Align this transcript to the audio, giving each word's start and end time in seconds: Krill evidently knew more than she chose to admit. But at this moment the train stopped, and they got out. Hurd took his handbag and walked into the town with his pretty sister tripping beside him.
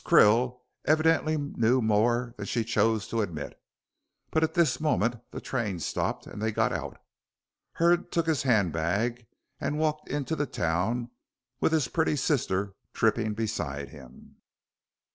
Krill 0.03 0.61
evidently 0.87 1.37
knew 1.37 1.79
more 1.79 2.33
than 2.35 2.47
she 2.47 2.63
chose 2.63 3.07
to 3.09 3.21
admit. 3.21 3.53
But 4.31 4.41
at 4.43 4.55
this 4.55 4.79
moment 4.79 5.17
the 5.29 5.39
train 5.39 5.77
stopped, 5.79 6.25
and 6.25 6.41
they 6.41 6.51
got 6.51 6.73
out. 6.73 6.97
Hurd 7.73 8.11
took 8.11 8.25
his 8.25 8.41
handbag 8.41 9.27
and 9.59 9.77
walked 9.77 10.09
into 10.09 10.35
the 10.35 10.47
town 10.47 11.11
with 11.59 11.71
his 11.71 11.87
pretty 11.87 12.15
sister 12.15 12.73
tripping 12.95 13.35
beside 13.35 13.89
him. 13.89 14.37